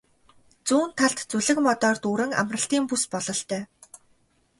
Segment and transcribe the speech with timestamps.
[0.67, 3.63] Зүүн талд зүлэг модоор дүүрэн амралтын бүс бололтой.